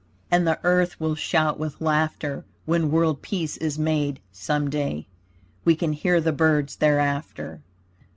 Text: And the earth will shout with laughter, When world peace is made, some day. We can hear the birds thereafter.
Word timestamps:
And 0.31 0.47
the 0.47 0.57
earth 0.63 0.99
will 0.99 1.13
shout 1.13 1.59
with 1.59 1.79
laughter, 1.79 2.43
When 2.65 2.89
world 2.89 3.21
peace 3.21 3.55
is 3.57 3.77
made, 3.77 4.19
some 4.31 4.67
day. 4.67 5.05
We 5.63 5.75
can 5.75 5.93
hear 5.93 6.19
the 6.19 6.31
birds 6.33 6.77
thereafter. 6.77 7.61